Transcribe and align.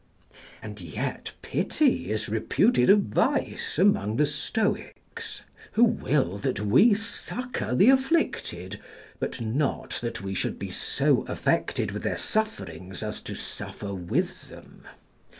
And 0.63 0.81
yet 0.81 1.33
pity 1.43 2.09
is 2.11 2.27
reputed 2.27 2.89
a 2.89 2.95
vice 2.95 3.77
amongst 3.77 4.17
the 4.17 4.25
Stoics, 4.25 5.43
who 5.73 5.83
will 5.83 6.39
that 6.39 6.59
we 6.61 6.95
succour 6.95 7.75
the 7.75 7.91
afflicted, 7.91 8.79
but 9.19 9.39
not 9.41 9.99
that 10.01 10.23
we 10.23 10.33
should 10.33 10.57
be 10.57 10.71
so 10.71 11.21
affected 11.27 11.91
with 11.91 12.01
their 12.01 12.17
sufferings 12.17 13.03
as 13.03 13.21
to 13.21 13.35
suffer 13.35 13.93
with 13.93 14.49
them. 14.49 14.87